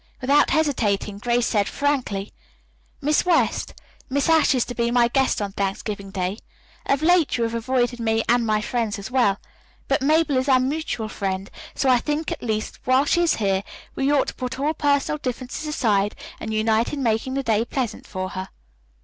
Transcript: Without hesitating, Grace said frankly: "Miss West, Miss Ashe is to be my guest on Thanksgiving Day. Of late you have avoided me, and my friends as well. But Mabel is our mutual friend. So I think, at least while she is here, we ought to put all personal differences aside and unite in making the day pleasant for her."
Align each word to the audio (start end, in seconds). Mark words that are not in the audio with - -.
Without 0.19 0.49
hesitating, 0.49 1.19
Grace 1.19 1.45
said 1.45 1.69
frankly: 1.69 2.33
"Miss 3.01 3.23
West, 3.23 3.75
Miss 4.09 4.29
Ashe 4.29 4.55
is 4.55 4.65
to 4.65 4.73
be 4.73 4.89
my 4.89 5.07
guest 5.07 5.39
on 5.43 5.51
Thanksgiving 5.51 6.09
Day. 6.09 6.39
Of 6.87 7.03
late 7.03 7.37
you 7.37 7.43
have 7.43 7.53
avoided 7.53 7.99
me, 7.99 8.23
and 8.27 8.43
my 8.43 8.61
friends 8.61 8.97
as 8.97 9.11
well. 9.11 9.39
But 9.87 10.01
Mabel 10.01 10.37
is 10.37 10.49
our 10.49 10.59
mutual 10.59 11.07
friend. 11.07 11.51
So 11.75 11.87
I 11.87 11.99
think, 11.99 12.31
at 12.31 12.41
least 12.41 12.79
while 12.85 13.05
she 13.05 13.21
is 13.21 13.35
here, 13.35 13.61
we 13.93 14.11
ought 14.11 14.29
to 14.29 14.33
put 14.33 14.59
all 14.59 14.73
personal 14.73 15.19
differences 15.19 15.67
aside 15.67 16.15
and 16.39 16.51
unite 16.51 16.93
in 16.93 17.03
making 17.03 17.35
the 17.35 17.43
day 17.43 17.63
pleasant 17.63 18.07
for 18.07 18.29
her." 18.29 18.49